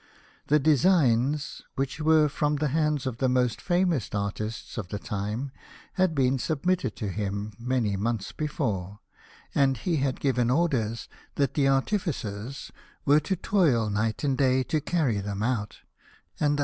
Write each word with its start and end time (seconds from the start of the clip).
The 0.47 0.57
designs, 0.57 1.61
which 1.75 1.99
were 2.01 2.27
from 2.27 2.55
the 2.55 2.69
hands 2.69 3.05
of 3.05 3.17
the 3.19 3.29
most 3.29 3.61
famous 3.61 4.09
artists 4.15 4.75
of 4.79 4.87
the 4.87 4.97
time, 4.97 5.51
had 5.93 6.15
been 6.15 6.39
sub 6.39 6.65
mitted 6.65 6.95
to 6.95 7.09
him 7.09 7.53
many 7.59 7.95
months 7.95 8.31
before, 8.31 8.97
and 9.53 9.77
he 9.77 9.97
had 9.97 10.19
given 10.19 10.49
orders 10.49 11.07
that 11.35 11.53
the 11.53 11.67
artificers 11.67 12.71
were 13.05 13.19
to 13.19 13.35
toil 13.35 13.91
night 13.91 14.23
and 14.23 14.39
day 14.39 14.63
to 14.63 14.81
carry 14.81 15.19
them 15.19 15.43
out, 15.43 15.77
and 15.77 15.77
that 15.77 15.77
6 15.77 16.39
The 16.39 16.45
Young 16.45 16.55
King. 16.55 16.59